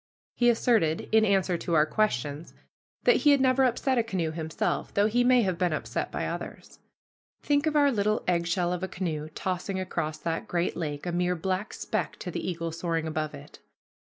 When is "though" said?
4.95-5.05